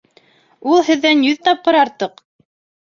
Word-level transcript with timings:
Ул 0.71 0.81
һеҙҙән 0.89 1.23
йөҙ 1.29 1.47
тапҡыр 1.51 1.81
артыҡ! 1.85 2.29